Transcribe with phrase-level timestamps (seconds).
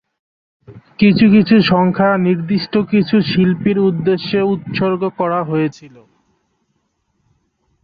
[0.99, 6.01] কিছু কিছু সংখ্যা নির্দিষ্ট কিছু শিল্পীর উদ্দেশ্যে উৎসর্গ করা হয়েছিলো।